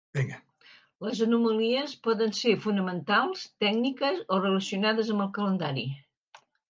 [1.07, 5.85] Les anomalies poden ser fonamentals, tècniques o relacionades amb el calendari.